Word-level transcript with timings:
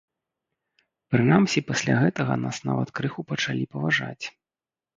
Прынамсі 1.15 1.59
пасля 1.69 1.95
гэтага 2.05 2.33
нас 2.47 2.57
нават 2.71 2.89
крыху 2.99 3.21
пачалі 3.35 3.71
паважаць. 3.77 4.25